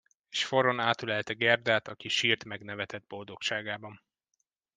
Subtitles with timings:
[0.29, 4.01] És forrón átölelte Gerdát, aki sírt meg nevetett boldogságában.